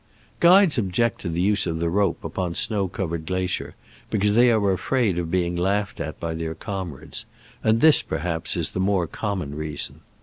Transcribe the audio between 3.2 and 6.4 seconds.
glacier, because they are afraid of being laughed at by